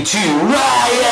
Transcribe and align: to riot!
to 0.00 0.18
riot! 0.48 1.11